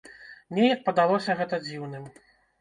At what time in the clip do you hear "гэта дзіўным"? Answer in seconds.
1.43-2.03